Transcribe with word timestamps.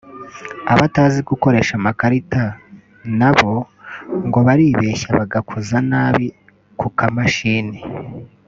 Abatazi 0.73 1.19
gukoresha 1.29 1.73
amakarita 1.79 2.41
na 3.19 3.29
bo 3.37 3.53
ngo 4.27 4.39
baribeshya 4.47 5.09
bagakoza 5.19 5.77
nabi 5.91 6.27
ku 6.79 6.87
kamashini 6.97 7.79